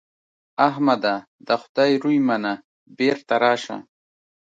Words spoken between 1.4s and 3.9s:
د خدای روی منه؛ بېرته راشه.